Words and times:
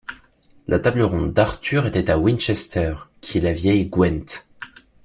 La 0.67 0.79
table 0.79 1.03
ronde 1.03 1.31
d’Arthur 1.31 1.85
était 1.85 2.09
à 2.09 2.17
Winchester, 2.17 2.95
qui 3.21 3.37
est 3.37 3.41
la 3.41 3.53
vieille 3.53 3.85
gwent. 3.85 4.47